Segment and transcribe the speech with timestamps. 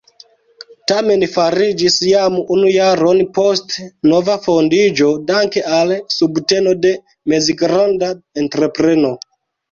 [0.91, 6.93] Tamen fariĝis jam unu jaron poste nova fondiĝo danke al subteno de
[7.33, 8.11] mezgranda
[8.45, 9.13] entrepreno.